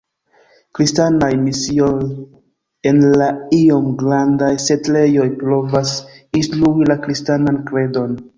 [0.77, 1.91] Kristanaj misioj
[2.91, 3.27] en la
[3.59, 5.93] iom grandaj setlejoj provas
[6.43, 8.19] instrui la kristanan kredon.